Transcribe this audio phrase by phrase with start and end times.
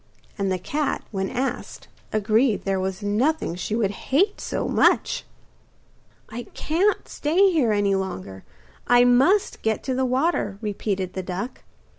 [0.35, 5.25] And the cat, when asked, agreed there was nothing she would hate so much.
[6.29, 8.43] 'I can't stay here any longer,
[8.87, 11.61] I Must get to the water,' repeated the duck.